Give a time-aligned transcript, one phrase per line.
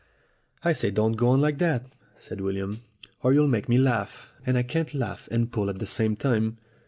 [0.63, 1.85] "I say, don't go on like that,"
[2.17, 2.81] said William,
[3.21, 4.33] "or you'll make me laugh.
[4.43, 6.57] And I can't laugh and pull at the same time.